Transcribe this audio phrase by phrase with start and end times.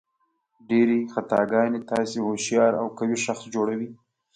[0.69, 3.89] ډېرې خطاګانې تاسو هوښیار او قوي شخص جوړوي.